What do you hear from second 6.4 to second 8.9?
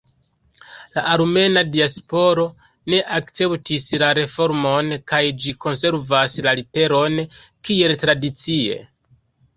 la literon kiel tradicie.